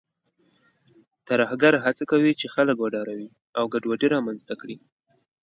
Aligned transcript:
ترهګر 1.27 1.73
هڅه 1.85 2.03
کوي 2.11 2.31
چې 2.39 2.47
خلک 2.55 2.77
وډاروي 2.79 3.29
او 3.57 3.63
ګډوډي 3.73 4.07
رامنځته 4.15 4.53
کړي. 4.61 4.77